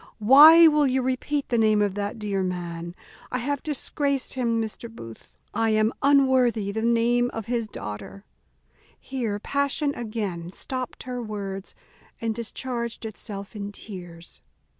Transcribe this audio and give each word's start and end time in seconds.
why 0.17 0.67
will 0.67 0.87
you 0.87 0.99
repeat 1.03 1.47
the 1.49 1.59
name 1.59 1.79
of 1.79 1.93
that 1.93 2.17
dear 2.17 2.41
man? 2.41 2.95
I 3.31 3.37
have 3.37 3.61
disgraced 3.61 4.33
him, 4.33 4.59
Mr. 4.59 4.89
Booth, 4.89 5.37
I 5.53 5.69
am 5.69 5.93
unworthy 6.01 6.71
the 6.71 6.81
name 6.81 7.29
of 7.35 7.45
his 7.45 7.67
daughter." 7.67 8.25
Here 8.99 9.37
passion 9.37 9.93
again 9.93 10.53
stopped 10.53 11.03
her 11.03 11.21
words, 11.21 11.75
and 12.19 12.33
discharged 12.33 13.05
itself 13.05 13.55
in 13.55 13.71
tears. 13.71 14.41